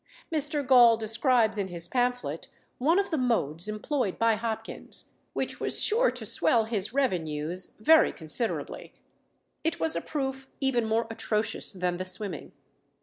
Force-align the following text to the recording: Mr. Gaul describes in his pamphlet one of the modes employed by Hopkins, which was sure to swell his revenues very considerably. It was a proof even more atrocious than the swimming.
Mr. 0.33 0.65
Gaul 0.65 0.97
describes 0.97 1.59
in 1.59 1.67
his 1.67 1.87
pamphlet 1.87 2.47
one 2.79 2.97
of 2.97 3.11
the 3.11 3.19
modes 3.19 3.67
employed 3.67 4.17
by 4.17 4.33
Hopkins, 4.33 5.11
which 5.33 5.59
was 5.59 5.79
sure 5.79 6.09
to 6.09 6.25
swell 6.25 6.65
his 6.65 6.91
revenues 6.91 7.75
very 7.79 8.11
considerably. 8.11 8.93
It 9.63 9.79
was 9.79 9.95
a 9.95 10.01
proof 10.01 10.47
even 10.59 10.85
more 10.87 11.05
atrocious 11.11 11.71
than 11.71 11.97
the 11.97 12.05
swimming. 12.05 12.51